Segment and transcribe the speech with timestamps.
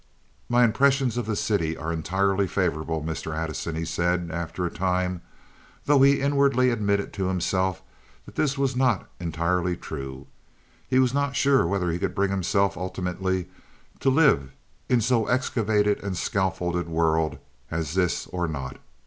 [0.49, 3.35] "My impressions of the city are entirely favorable, Mr.
[3.37, 5.21] Addison," he said, after a time,
[5.85, 7.83] though he inwardly admitted to himself
[8.25, 10.25] that this was not entirely true;
[10.87, 13.47] he was not sure whether he could bring himself ultimately
[13.99, 14.49] to live
[14.89, 17.37] in so excavated and scaffolded a world
[17.69, 18.77] as this or not.